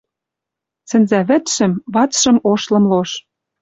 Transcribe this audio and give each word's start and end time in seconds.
Сӹнзӓвӹдшӹм, 0.89 1.73
вацшым 1.93 2.37
ош 2.51 2.61
лым 2.71 2.85
лош. 2.91 3.09